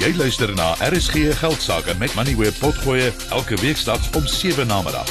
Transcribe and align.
Jy 0.00 0.14
luister 0.16 0.48
na 0.56 0.70
RSG 0.80 1.34
Geldsaake 1.36 1.92
met 2.00 2.14
Money 2.16 2.32
where 2.32 2.54
potgoe 2.56 3.10
elke 3.36 3.56
weeksdag 3.60 4.00
om 4.16 4.24
7 4.24 4.64
na 4.66 4.78
middag. 4.80 5.10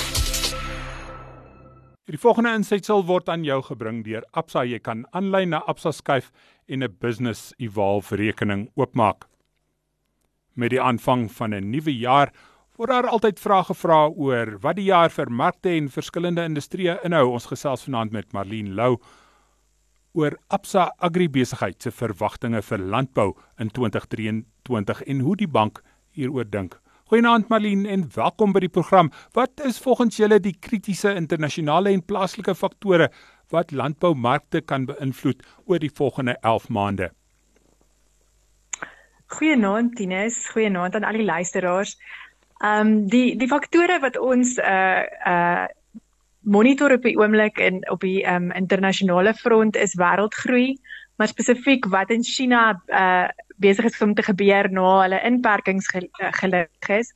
Die 2.09 2.17
volgende 2.17 2.55
insetsel 2.57 3.05
word 3.05 3.29
aan 3.29 3.43
jou 3.45 3.59
gebring 3.67 3.99
deur 4.07 4.25
Absa. 4.33 4.63
Jy 4.65 4.79
kan 4.81 5.03
aanlyn 5.13 5.53
na 5.53 5.59
Absa 5.69 5.91
skuif 5.93 6.31
en 6.65 6.81
'n 6.81 6.95
business 6.99 7.53
evolve 7.59 8.15
rekening 8.15 8.71
oopmaak. 8.73 9.27
Met 10.57 10.69
die 10.73 10.81
aanvang 10.81 11.29
van 11.31 11.53
'n 11.53 11.69
nuwe 11.69 11.93
jaar 11.93 12.33
word 12.75 12.89
daar 12.89 13.07
altyd 13.07 13.39
vrae 13.39 13.63
gevra 13.63 14.07
oor 14.07 14.57
wat 14.59 14.75
die 14.75 14.89
jaar 14.89 15.09
vir 15.09 15.29
markte 15.29 15.69
en 15.69 15.89
verskillende 15.89 16.41
industrieë 16.41 16.97
inhou. 17.03 17.29
Ons 17.29 17.45
gesels 17.45 17.83
vanaand 17.83 18.11
met 18.11 18.33
Marlene 18.33 18.73
Lou 18.73 18.97
oor 20.13 20.37
Absa 20.47 20.89
Agribesigheid 20.97 21.81
se 21.81 21.91
verwagtinge 21.91 22.61
vir 22.65 22.79
landbou 22.79 23.33
in 23.59 23.69
2023 23.69 25.03
en 25.07 25.19
hoe 25.25 25.35
die 25.37 25.47
bank 25.47 25.81
hieroor 26.17 26.47
dink. 26.49 26.79
Goeienaand 27.09 27.49
Marlene 27.49 27.89
en 27.89 28.03
welkom 28.13 28.51
by 28.53 28.61
die 28.61 28.69
program. 28.69 29.09
Wat 29.33 29.61
is 29.65 29.79
volgens 29.81 30.19
julle 30.19 30.37
die 30.39 30.53
kritiese 30.53 31.15
internasionale 31.17 31.89
en 31.93 32.03
plaaslike 32.05 32.53
faktore 32.55 33.09
wat 33.49 33.71
landboumarkte 33.73 34.61
kan 34.61 34.85
beïnvloed 34.85 35.41
oor 35.65 35.81
die 35.81 35.89
volgende 35.89 36.37
11 36.45 36.69
maande? 36.69 37.09
Goeienaand 39.33 39.95
Tinus, 39.97 40.37
goeienaand 40.53 40.95
aan 40.95 41.09
al 41.09 41.17
die 41.21 41.25
luisteraars. 41.25 41.97
Ehm 42.59 42.87
um, 42.87 42.95
die 43.07 43.37
die 43.39 43.47
faktore 43.47 43.99
wat 44.03 44.17
ons 44.19 44.57
uh 44.59 45.01
uh 45.25 45.65
monitor 46.41 46.93
op 46.95 47.03
die 47.03 47.17
oomblik 47.17 47.59
in 47.59 47.81
op 47.89 48.01
die 48.01 48.23
um, 48.27 48.51
internasionale 48.51 49.33
front 49.33 49.75
is 49.75 49.95
wêreldgroei, 49.99 50.77
maar 51.19 51.27
spesifiek 51.27 51.85
wat 51.91 52.09
in 52.09 52.23
China 52.23 52.81
uh 52.87 53.27
besig 53.59 53.85
is 53.89 54.01
om 54.01 54.13
te 54.15 54.23
gebeur 54.23 54.69
na 54.71 55.01
hulle 55.01 55.17
inperkings 55.27 55.89
gelig 56.39 56.91
is. 56.95 57.09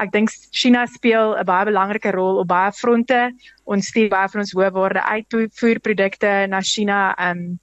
Ek 0.00 0.12
dink 0.14 0.32
China 0.50 0.86
speel 0.88 1.36
'n 1.36 1.44
baie 1.44 1.68
belangrike 1.68 2.12
rol 2.16 2.40
op 2.40 2.48
baie 2.48 2.72
fronte. 2.72 3.32
Ons 3.64 3.92
stuur 3.92 4.08
baie 4.08 4.28
van 4.32 4.40
ons 4.40 4.52
hoëwaarde 4.56 5.02
uitvoerprodukte 5.04 6.46
na 6.48 6.60
China 6.60 7.12
um 7.30 7.60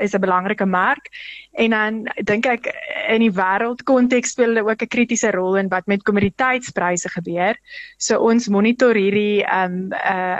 is 0.00 0.14
'n 0.14 0.20
belangrike 0.20 0.66
mark 0.66 1.10
en 1.52 1.70
dan 1.70 2.04
dink 2.24 2.46
ek 2.46 2.68
in 3.08 3.20
die 3.20 3.32
wêreldkonteks 3.32 4.32
speel 4.32 4.54
hulle 4.54 4.64
ook 4.70 4.82
'n 4.82 4.88
kritiese 4.88 5.30
rol 5.30 5.56
in 5.56 5.68
wat 5.68 5.86
met 5.86 6.02
kommoditeitspryse 6.02 7.08
gebeur. 7.08 7.56
So 7.98 8.20
ons 8.20 8.48
monitor 8.48 8.94
hierdie 8.94 9.44
um 9.44 9.92
uh 9.92 10.38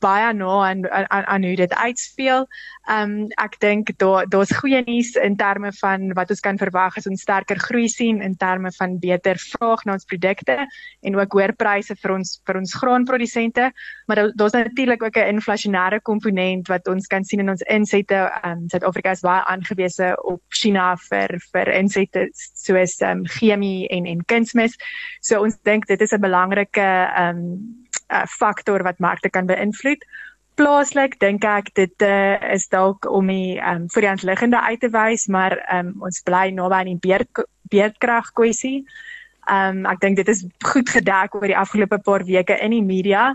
baie 0.00 0.32
nou 0.34 0.62
aan 0.64 0.84
aan 0.90 1.26
aan 1.26 1.44
hoe 1.44 1.56
dit 1.56 1.74
uitspeel. 1.74 2.46
Ehm 2.88 3.10
um, 3.10 3.28
ek 3.38 3.58
dink 3.60 3.92
daar 3.98 4.26
daar's 4.28 4.50
goeie 4.56 4.82
nuus 4.86 5.14
in 5.14 5.36
terme 5.36 5.72
van 5.80 6.12
wat 6.18 6.30
ons 6.30 6.40
kan 6.40 6.58
verwag 6.58 6.96
as 6.96 7.06
ons 7.06 7.22
sterker 7.22 7.58
groei 7.58 7.88
sien 7.88 8.22
in 8.22 8.36
terme 8.36 8.72
van 8.78 8.98
beter 8.98 9.38
vraag 9.38 9.84
na 9.84 9.92
ons 9.92 10.04
produkte 10.04 10.56
en 11.00 11.16
ook 11.18 11.32
hoër 11.32 11.54
pryse 11.56 11.94
vir 12.02 12.14
ons 12.16 12.40
vir 12.46 12.58
ons 12.58 12.74
graanprodusente, 12.74 13.70
maar 14.06 14.22
daar's 14.34 14.52
natuurlik 14.52 15.02
ook 15.02 15.16
'n 15.16 15.34
inflasionêre 15.36 16.00
komponent 16.02 16.68
wat 16.68 16.88
ons 16.88 17.06
kan 17.06 17.24
sien 17.24 17.40
in 17.40 17.50
ons 17.50 17.62
insette. 17.62 18.14
Ehm 18.14 18.50
um, 18.50 18.68
Suid-Afrika 18.68 19.10
is 19.10 19.20
baie 19.20 19.44
aangewese 19.44 20.16
op 20.22 20.42
China 20.48 20.96
vir 20.96 21.38
vir 21.52 21.68
insette 21.68 22.28
soos 22.32 23.00
ehm 23.00 23.18
um, 23.18 23.26
chemie 23.26 23.88
en 23.88 24.06
en 24.06 24.24
kunsmis. 24.24 24.76
So 25.20 25.42
ons 25.42 25.56
dink 25.62 25.86
dit 25.86 26.00
is 26.00 26.12
'n 26.12 26.20
belangrike 26.20 26.80
ehm 26.80 27.36
um, 27.36 27.81
uh, 28.12 28.26
faktor 28.28 28.84
wat 28.86 29.00
markte 29.00 29.30
kan 29.32 29.48
beïnvloed. 29.48 30.04
Plaaslik 30.60 31.16
dink 31.20 31.44
ek 31.48 31.72
dit 31.78 32.04
uh, 32.04 32.36
is 32.52 32.68
dalk 32.68 33.08
om 33.08 33.32
die 33.32 33.56
um, 33.56 33.88
vir 33.94 34.04
die 34.04 34.10
aanliggende 34.12 34.60
uit 34.60 34.80
te 34.84 34.92
wys, 34.92 35.26
maar 35.32 35.56
um, 35.72 35.94
ons 36.04 36.20
bly 36.28 36.50
naby 36.52 36.82
aan 36.82 36.92
die 36.92 37.00
beerd 37.00 37.44
beerdkrag 37.72 38.34
kwessie. 38.36 38.82
Um 39.50 39.86
ek 39.90 39.98
dink 40.00 40.20
dit 40.20 40.28
is 40.28 40.44
goed 40.62 40.88
gedek 40.88 41.34
oor 41.34 41.48
die 41.50 41.58
afgelope 41.58 41.98
paar 41.98 42.22
weke 42.28 42.54
in 42.62 42.70
die 42.70 42.82
media. 42.82 43.32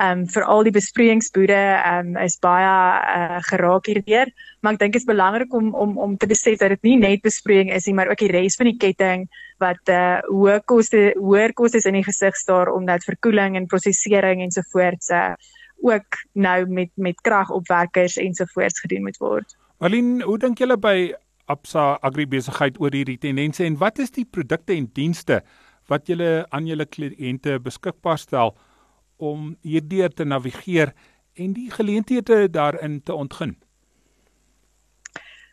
Um 0.00 0.24
veral 0.32 0.64
die 0.64 0.72
besproeiingsboere 0.72 1.60
um 1.90 2.16
is 2.16 2.38
baie 2.40 2.70
uh, 2.70 3.40
geraak 3.50 3.90
hierdeur, 3.90 4.32
maar 4.64 4.78
ek 4.78 4.80
dink 4.80 4.96
dit 4.96 5.02
is 5.02 5.08
belangrik 5.08 5.52
om 5.52 5.74
om 5.74 5.98
om 5.98 6.16
te 6.16 6.30
besef 6.30 6.58
dat 6.62 6.72
dit 6.72 6.88
nie 6.88 6.96
net 7.02 7.22
besproeiing 7.22 7.72
is 7.76 7.86
nie, 7.86 7.94
maar 7.94 8.08
ook 8.08 8.24
die 8.24 8.32
res 8.32 8.56
van 8.56 8.70
die 8.72 8.78
ketting 8.80 9.28
wat 9.60 9.92
uh 9.92 10.24
hoë 10.32 10.60
koste 10.64 11.10
hoër 11.18 11.52
kostes 11.52 11.84
in 11.84 12.00
die 12.00 12.06
gesig 12.08 12.36
staar 12.40 12.72
omdat 12.72 13.04
verkoeling 13.04 13.56
en 13.56 13.68
prosesering 13.68 14.40
ensovoorts 14.46 15.12
uh 15.12 15.34
ook 15.80 16.16
nou 16.32 16.66
met 16.68 16.90
met 16.96 17.20
kragopwerkers 17.20 18.16
ensovoorts 18.16 18.80
gedoen 18.80 19.02
moet 19.02 19.16
word. 19.16 19.56
Aline, 19.80 20.22
hoe 20.24 20.38
dink 20.38 20.58
julle 20.60 20.76
by 20.76 21.12
Absa 21.50 21.98
Agribesigheid 22.06 22.78
oor 22.80 22.94
hierdie 22.94 23.18
tendense 23.18 23.64
en 23.66 23.78
wat 23.80 23.98
is 23.98 24.12
die 24.14 24.24
produkte 24.24 24.76
en 24.76 24.86
dienste 24.96 25.40
wat 25.90 26.06
julle 26.10 26.44
aan 26.54 26.68
julle 26.70 26.86
kliënte 26.86 27.58
beskikbaar 27.64 28.20
stel 28.22 28.54
om 29.18 29.56
hierdeur 29.66 30.12
te 30.14 30.24
navigeer 30.24 30.94
en 31.34 31.52
die 31.56 31.70
geleenthede 31.74 32.46
daarin 32.48 33.00
te 33.02 33.14
ontgin? 33.14 33.56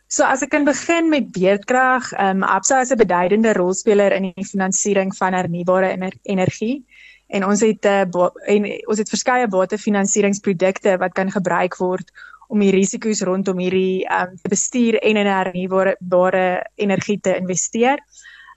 So 0.08 0.24
as 0.24 0.40
ek 0.40 0.54
kan 0.54 0.64
begin 0.64 1.10
met 1.12 1.32
beerdkrag, 1.36 2.14
ehm 2.16 2.40
um, 2.40 2.46
Absa 2.48 2.80
is 2.80 2.92
'n 2.92 2.96
beduidende 2.96 3.52
rolspeler 3.52 4.12
in 4.12 4.32
die 4.32 4.46
finansiering 4.52 5.12
van 5.16 5.36
hernubare 5.36 5.90
ener 5.92 6.14
energie 6.22 6.84
en 7.28 7.44
ons 7.44 7.60
het 7.60 7.84
uh, 7.84 8.06
en 8.54 8.68
ons 8.88 8.98
het 8.98 9.08
verskeie 9.08 9.48
batefinansieringsprodukte 9.52 10.96
wat 10.96 11.12
kan 11.12 11.30
gebruik 11.30 11.76
word 11.76 12.12
om 12.48 12.62
die 12.64 12.72
risiko's 12.72 13.22
rondom 13.28 13.60
hierdie 13.60 14.06
ehm 14.06 14.32
um, 14.32 14.40
te 14.42 14.48
bestuur 14.52 14.98
en 15.02 15.20
in 15.20 15.28
hernubare 15.28 16.48
energie 16.76 17.20
te 17.20 17.36
investeer. 17.36 18.00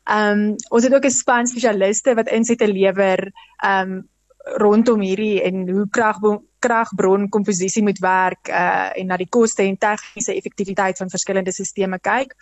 Ehm 0.09 0.39
um, 0.39 0.55
ons 0.69 0.83
het 0.83 0.93
ook 0.93 1.05
'n 1.05 1.17
span 1.17 1.47
spesialiste 1.47 2.15
wat 2.15 2.31
insette 2.31 2.67
lewer 2.67 3.31
ehm 3.63 3.91
um, 3.91 4.09
rondom 4.57 5.01
hierdie 5.01 5.41
en 5.43 5.69
hoe 5.69 5.87
kragbron 5.89 6.41
kragbron 6.59 7.29
komposisie 7.29 7.83
moet 7.83 7.99
werk 7.99 8.49
uh 8.49 8.89
en 8.97 9.07
na 9.07 9.17
die 9.17 9.29
koste 9.29 9.63
en 9.63 9.77
tegniese 9.77 10.35
effektiwiteit 10.35 10.97
van 10.97 11.09
verskillende 11.09 11.51
sisteme 11.51 11.99
kyk. 11.99 12.35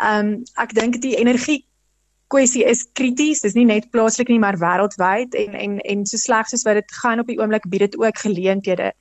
Ehm 0.00 0.26
um, 0.26 0.42
ek 0.56 0.74
dink 0.74 1.00
die 1.00 1.16
energie 1.16 1.64
kwessie 2.32 2.64
is 2.64 2.86
krities. 2.92 3.42
Dis 3.44 3.54
nie 3.54 3.66
net 3.68 3.90
plaaslik 3.90 4.28
nie, 4.28 4.40
maar 4.40 4.58
wêreldwyd 4.60 5.34
en 5.34 5.54
en 5.54 5.78
en 5.80 6.06
so 6.06 6.16
sleg 6.16 6.48
soos 6.48 6.64
wat 6.68 6.80
dit 6.80 6.96
gaan 7.02 7.20
op 7.20 7.28
die 7.28 7.38
oomblik 7.40 7.68
bied 7.68 7.86
dit 7.86 7.98
ook 8.00 8.18
geleenthede. 8.18 8.92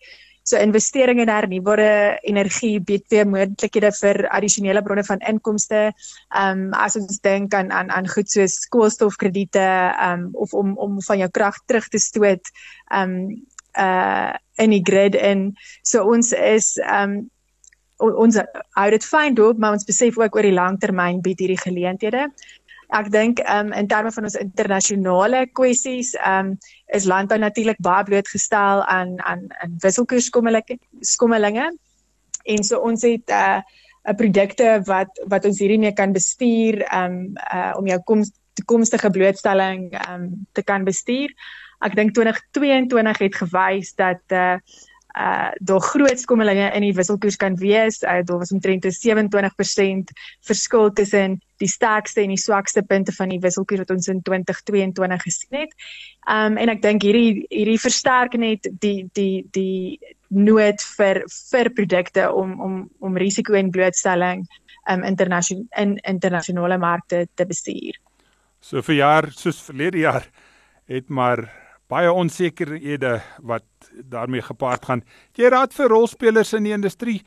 So 0.44 0.58
investering 0.58 1.20
in 1.20 1.30
hernubare 1.30 2.18
energie 2.26 2.80
bied 2.82 3.06
weer 3.14 3.28
moontlikhede 3.30 3.92
vir 3.94 4.26
addisionele 4.34 4.82
bronne 4.82 5.04
van 5.06 5.22
inkomste. 5.22 5.92
Ehm 6.34 6.64
um, 6.66 6.74
as 6.74 6.98
ons 6.98 7.20
dink 7.22 7.54
aan 7.54 7.72
aan 7.72 7.92
aan 7.92 8.10
goed 8.10 8.30
soos 8.30 8.58
koolstofkrediete 8.74 9.62
ehm 9.62 10.26
um, 10.26 10.30
of 10.34 10.54
om 10.54 10.78
om 10.78 11.02
van 11.02 11.18
jou 11.18 11.30
krag 11.30 11.62
terug 11.66 11.88
te 11.88 12.00
stoot 12.00 12.54
ehm 12.90 13.10
um, 13.10 13.46
uh 13.78 14.34
in 14.62 14.70
die 14.70 14.84
grid 14.84 15.16
en 15.16 15.54
so 15.82 16.04
ons 16.04 16.34
is 16.34 16.78
ehm 16.78 17.12
um, 17.12 17.30
ons 18.02 18.38
hou 18.78 18.90
dit 18.90 19.06
fyn 19.06 19.36
dop 19.38 19.60
maar 19.62 19.76
ons 19.78 19.86
besef 19.86 20.18
ook 20.18 20.36
oor 20.36 20.48
die 20.48 20.58
langtermyn 20.58 21.22
bied 21.22 21.40
hierdie 21.40 21.62
geleenthede 21.62 22.28
ek 22.92 23.12
dink 23.12 23.40
um, 23.48 23.72
in 23.74 23.88
terme 23.88 24.12
van 24.12 24.28
ons 24.28 24.36
internasionale 24.36 25.46
kwessies 25.58 26.16
um, 26.28 26.58
is 26.96 27.08
landbou 27.08 27.38
natuurlik 27.40 27.80
baie 27.80 28.04
blootgestel 28.04 28.84
aan 28.84 29.16
aan 29.24 29.48
aan 29.64 29.78
wisselkoersskommelinge 29.84 31.70
en 32.44 32.64
so 32.64 32.80
ons 32.80 33.02
het 33.08 33.30
'n 33.30 33.34
uh, 33.34 33.62
'n 34.10 34.16
produkte 34.16 34.82
wat 34.86 35.10
wat 35.30 35.46
ons 35.46 35.60
hierdie 35.60 35.80
mee 35.80 35.94
kan 35.94 36.14
bestuur 36.14 36.82
um, 36.94 37.34
uh, 37.54 37.74
om 37.78 37.88
jou 37.88 38.00
kom, 38.04 38.24
toekomstige 38.58 39.10
blootstelling 39.10 39.92
um, 40.10 40.48
te 40.52 40.64
kan 40.64 40.84
bestuur. 40.84 41.30
Ek 41.86 41.96
dink 41.98 42.14
2022 42.18 43.22
het 43.26 43.36
gewys 43.36 43.94
dat 43.98 44.22
uh, 44.34 44.58
uh 45.18 45.52
daar 45.60 45.82
groot 45.82 46.20
skommelinge 46.20 46.70
in 46.76 46.86
die 46.86 46.94
wisselkoers 46.96 47.36
kan 47.36 47.56
wees. 47.60 48.02
Uh, 48.02 48.22
daar 48.24 48.38
was 48.38 48.52
omtrent 48.52 48.86
27% 48.86 50.14
verskil 50.42 50.94
tussen 50.94 51.42
die 51.58 51.68
sterkste 51.68 52.22
en 52.22 52.34
die 52.34 52.40
swakste 52.40 52.84
punte 52.84 53.12
van 53.12 53.30
die 53.30 53.40
wisselkoers 53.40 53.84
wat 53.84 53.94
ons 53.94 54.08
in 54.08 54.22
2022 54.22 55.22
gesien 55.26 55.60
het. 55.64 55.76
Um 56.30 56.58
en 56.58 56.72
ek 56.74 56.82
dink 56.82 57.04
hierdie 57.04 57.46
hierdie 57.50 57.80
versterk 57.82 58.38
net 58.40 58.68
die 58.84 59.10
die 59.18 59.46
die 59.52 60.00
nood 60.32 60.82
vir 60.98 61.24
vir 61.28 61.72
produkte 61.76 62.30
om 62.32 62.60
om 62.62 62.76
om 63.00 63.18
risiko 63.18 63.58
en 63.60 63.72
blootstelling 63.72 64.46
um 64.92 65.04
internasionale 65.04 65.68
in 65.78 65.98
internasionale 66.08 66.78
markte 66.78 67.28
te 67.36 67.46
bestuur. 67.46 68.00
So 68.62 68.82
vir 68.82 68.96
jaar 68.96 69.32
soos 69.36 69.62
verlede 69.62 70.06
jaar 70.06 70.26
het 70.88 71.10
maar 71.10 71.50
baie 71.92 72.12
onsekerhede 72.12 73.20
wat 73.44 73.68
daarmee 73.92 74.42
gepaard 74.42 74.86
gaan. 74.86 75.04
Jy 75.36 75.52
raad 75.52 75.74
vir 75.76 75.92
rolspelers 75.92 76.54
in 76.56 76.70
die 76.70 76.76
industrie 76.76 77.20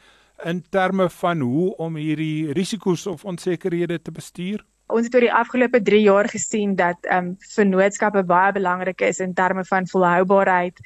in 0.45 0.63
terme 0.71 1.09
van 1.11 1.41
hoe 1.41 1.75
om 1.77 1.97
hierdie 2.01 2.53
risiko's 2.57 3.07
of 3.07 3.25
onsekerhede 3.25 4.01
te 4.03 4.13
bestuur? 4.13 4.65
Ons 4.93 5.09
het 5.09 5.15
oor 5.17 5.25
die 5.25 5.33
afgelope 5.33 5.81
3 5.83 6.01
jaar 6.05 6.29
gesien 6.29 6.75
dat 6.77 7.07
ehm 7.09 7.33
um, 7.33 7.37
vennootskappe 7.55 8.25
baie 8.29 8.53
belangrik 8.53 9.01
is 9.01 9.21
in 9.21 9.35
terme 9.35 9.65
van 9.65 9.89
volhoubaarheid 9.89 10.81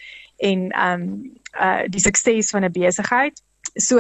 en 0.51 0.71
ehm 0.71 1.03
um, 1.03 1.37
uh 1.61 1.83
die 1.91 2.01
sukses 2.01 2.51
van 2.51 2.65
'n 2.65 2.73
besigheid. 2.73 3.43
So 3.75 3.99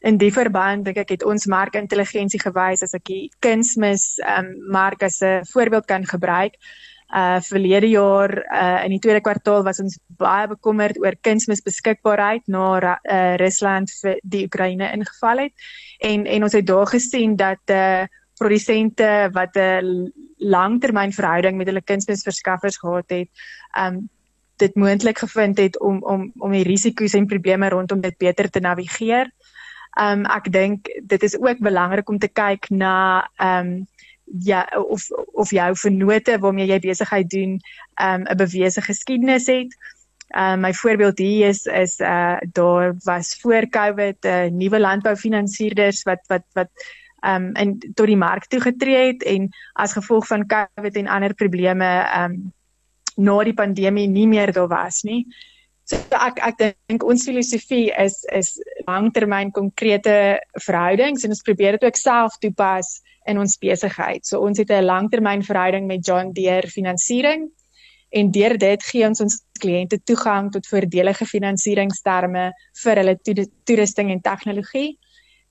in 0.00 0.16
die 0.18 0.32
verband 0.32 0.84
dink 0.84 0.96
ek 0.96 1.08
het 1.08 1.24
ons 1.24 1.46
markintelligensie 1.46 2.40
gewys 2.40 2.82
as 2.82 2.94
ek 2.94 3.04
die 3.04 3.30
kunsmis 3.40 4.18
um, 4.36 4.54
mark 4.70 5.02
as 5.02 5.20
'n 5.22 5.44
voorbeeld 5.52 5.86
kan 5.86 6.06
gebruik. 6.06 6.54
Uh 7.10 7.40
verlede 7.42 7.88
jaar 7.90 8.30
uh 8.38 8.84
in 8.84 8.90
die 8.94 9.02
tweede 9.02 9.20
kwartaal 9.20 9.64
was 9.66 9.80
ons 9.82 9.98
baie 10.06 10.46
bekommerd 10.46 10.98
oor 11.02 11.16
kunsmisbeskikbaarheid 11.20 12.46
na 12.46 12.78
uh, 12.78 13.34
Rusland 13.36 13.90
vir 14.02 14.20
die 14.22 14.44
Oekraïne 14.46 14.92
ingeval 14.94 15.38
het 15.48 15.52
en 15.98 16.26
en 16.26 16.42
ons 16.46 16.54
het 16.54 16.66
daar 16.66 16.86
gesien 16.86 17.36
dat 17.36 17.74
uh 17.74 18.06
produsente 18.40 19.28
wat 19.32 19.56
'n 19.56 20.12
langtermynverhouding 20.40 21.56
met 21.56 21.66
hulle 21.66 21.82
kunsmisverskaffers 21.82 22.78
gehad 22.78 23.08
het, 23.08 23.28
um 23.78 24.08
dit 24.56 24.74
moontlik 24.74 25.18
gevind 25.18 25.58
het 25.58 25.80
om 25.80 26.02
om 26.04 26.32
om 26.38 26.52
die 26.52 26.64
risiko's 26.64 27.14
en 27.16 27.26
probleme 27.26 27.68
rondom 27.68 28.00
dit 28.00 28.16
beter 28.18 28.50
te 28.50 28.60
navigeer. 28.60 29.30
Um 30.00 30.24
ek 30.24 30.52
dink 30.52 30.88
dit 31.02 31.22
is 31.22 31.38
ook 31.38 31.58
belangrik 31.58 32.08
om 32.08 32.18
te 32.18 32.28
kyk 32.28 32.70
na 32.70 33.28
um 33.40 33.86
ja 34.38 34.68
of 34.88 35.10
of 35.32 35.50
jou 35.50 35.76
vennote 35.76 36.38
waarmee 36.38 36.66
jy 36.66 36.78
besigheid 36.78 37.30
doen 37.30 37.58
um 38.02 38.22
'n 38.22 38.36
bewese 38.36 38.80
geskiedenis 38.80 39.46
het. 39.46 39.76
Um 40.36 40.60
my 40.60 40.74
voorbeeld 40.74 41.18
hier 41.18 41.48
is 41.48 41.66
is 41.66 42.00
uh 42.00 42.38
daar 42.52 42.94
was 43.04 43.38
voor 43.40 43.68
Covid 43.68 44.24
'n 44.24 44.28
uh, 44.28 44.50
nuwe 44.50 44.80
landboufinansierders 44.80 46.02
wat 46.02 46.20
wat 46.26 46.44
wat 46.52 46.70
um 47.26 47.54
in 47.54 47.78
tot 47.94 48.06
die 48.06 48.16
mark 48.16 48.46
toe 48.46 48.60
getree 48.60 49.06
het 49.06 49.22
en 49.22 49.48
as 49.72 49.92
gevolg 49.92 50.26
van 50.26 50.46
Covid 50.46 50.96
en 50.96 51.06
ander 51.06 51.34
probleme 51.34 52.06
um 52.24 52.52
na 53.16 53.42
die 53.44 53.54
pandemie 53.54 54.08
nie 54.08 54.26
meer 54.26 54.52
daar 54.52 54.68
was 54.68 55.02
nie. 55.02 55.26
So 55.84 55.96
ek 56.10 56.38
ek 56.38 56.56
dink 56.58 57.02
ons 57.02 57.24
filosofie 57.24 57.90
is 57.98 58.24
is 58.32 58.62
langtermyn 58.86 59.50
konkrete 59.50 60.38
verhoudings 60.52 61.24
en 61.24 61.30
ons 61.30 61.42
probeer 61.42 61.72
dit 61.72 61.84
ook 61.84 61.96
self 61.96 62.38
toepas 62.38 63.00
in 63.30 63.38
ons 63.38 63.56
besigheid. 63.62 64.26
So 64.26 64.40
ons 64.44 64.58
het 64.58 64.70
'n 64.70 64.84
langtermyn 64.84 65.42
verhouding 65.42 65.86
met 65.86 66.06
John 66.06 66.32
Deere 66.32 66.68
Finansiering 66.68 67.48
en 68.10 68.30
deur 68.30 68.58
dit 68.58 68.82
gee 68.82 69.06
ons 69.06 69.20
ons 69.20 69.36
kliënte 69.62 70.00
toegang 70.04 70.50
tot 70.50 70.66
voordelige 70.66 71.26
finansieringsterme 71.26 72.50
vir 72.82 72.96
hulle 73.02 73.18
toerusting 73.64 74.10
en 74.10 74.20
tegnologie. 74.20 74.98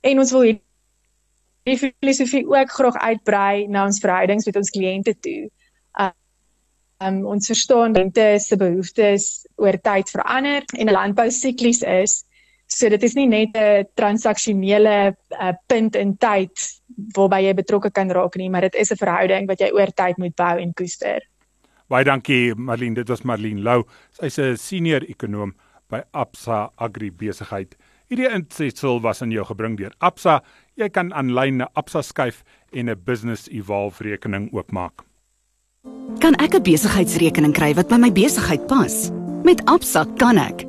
En 0.03 0.19
ons 0.19 0.31
wil 0.31 0.41
hierdie 0.41 1.79
filosofie 1.79 2.45
ook 2.47 2.71
graag 2.71 2.97
uitbrei 2.97 3.67
na 3.67 3.85
ons 3.85 3.99
verhoudings 4.03 4.45
met 4.45 4.55
ons 4.55 4.69
kliënte 4.75 5.15
toe. 5.19 5.49
Um, 6.99 7.21
ons 7.31 7.47
verstaan 7.47 7.93
rente 7.95 8.23
se 8.43 8.57
behoeftes 8.59 9.25
oor 9.55 9.77
tyd 9.79 10.09
verander 10.11 10.65
en 10.75 10.89
'n 10.89 10.91
landbou 10.91 11.29
siklus 11.31 11.79
is. 11.81 12.25
So 12.69 12.89
dit 12.89 13.03
is 13.03 13.15
nie 13.17 13.27
net 13.27 13.57
'n 13.57 13.87
transaksionele 13.97 15.15
uh, 15.41 15.53
punt 15.67 15.95
in 15.95 16.17
tyd 16.17 16.53
waarby 17.17 17.41
jy 17.45 17.53
betrokke 17.53 17.91
kan 17.91 18.11
raak 18.11 18.35
nie, 18.35 18.49
maar 18.49 18.61
dit 18.61 18.75
is 18.75 18.91
'n 18.91 18.95
verhouding 18.95 19.47
wat 19.47 19.59
jy 19.59 19.71
oor 19.73 19.91
tyd 19.95 20.17
moet 20.17 20.35
bou 20.35 20.57
en 20.59 20.73
koester. 20.73 21.21
Baie 21.89 22.05
dankie 22.05 22.53
Marlene, 22.55 22.95
dit 22.95 23.09
was 23.09 23.23
Marlene 23.25 23.61
Lou. 23.61 23.83
Sy's 24.11 24.37
'n 24.37 24.57
senior 24.57 25.01
ekonom 25.01 25.55
by 25.89 26.01
Absa 26.13 26.69
Agri 26.77 27.09
Besigheid. 27.09 27.75
Hierdie 28.09 28.29
insetsel 28.29 29.01
was 29.01 29.21
aan 29.21 29.31
jou 29.31 29.45
gebring 29.45 29.77
deur 29.77 29.93
Absa. 29.99 30.41
Jy 30.75 30.89
kan 30.89 31.11
aanlyn 31.13 31.57
na 31.57 31.67
Absa 31.73 32.01
skuif 32.01 32.43
en 32.73 32.89
'n 32.89 33.01
business 33.03 33.47
evolve 33.49 34.03
rekening 34.03 34.49
oopmaak. 34.53 35.03
Kan 36.19 36.35
ek 36.35 36.53
'n 36.53 36.63
besigheidsrekening 36.63 37.53
kry 37.53 37.73
wat 37.73 37.89
by 37.89 37.97
my 37.97 38.11
besigheid 38.11 38.67
pas? 38.67 39.11
Met 39.43 39.61
Absa 39.65 40.05
kan 40.17 40.37
ek. 40.37 40.68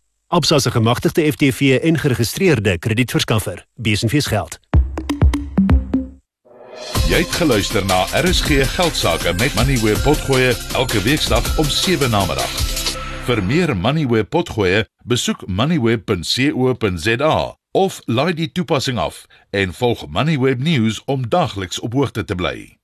Absa 0.31 0.59
se 0.59 0.71
gemagtigde 0.71 1.31
FTV 1.31 1.79
en 1.81 1.99
geregistreerde 1.99 2.77
kredietverskaffer. 2.77 3.65
Besenfees 3.75 4.25
geld. 4.25 4.59
Jy 7.07 7.17
het 7.17 7.31
geluister 7.35 7.85
na 7.85 8.05
RSG 8.23 8.47
Geldsaake 8.75 9.33
met 9.33 9.53
Money 9.53 9.77
where 9.83 9.99
potgoe 9.99 10.55
elke 10.73 11.01
weeksdag 11.01 11.57
om 11.59 11.65
7 11.65 12.09
na 12.09 12.25
middag. 12.25 12.51
Vir 13.27 13.43
meer 13.43 13.77
Money 13.77 14.07
where 14.07 14.23
potgoe, 14.23 14.87
besoek 15.03 15.47
moneyweb.co.za 15.47 17.55
of 17.71 18.01
laai 18.05 18.33
die 18.33 18.51
toepassing 18.51 18.99
af 18.99 19.25
en 19.49 19.73
volg 19.73 20.07
Moneyweb 20.07 20.63
News 20.63 21.03
om 21.05 21.29
dagliks 21.29 21.79
op 21.79 21.93
hoogte 21.93 22.23
te 22.23 22.35
bly. 22.35 22.80